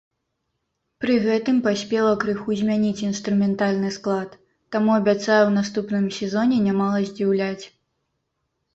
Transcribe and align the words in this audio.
Пры 1.03 1.17
гэтым 1.25 1.59
паспела 1.67 2.13
крыху 2.23 2.57
змяніць 2.63 3.05
інструментальны 3.09 3.93
склад, 3.99 4.29
таму 4.73 4.91
абяцае 4.99 5.41
ў 5.47 5.51
наступным 5.61 6.05
сезоне 6.21 6.57
нямала 6.69 6.97
здзіўляць. 7.15 7.65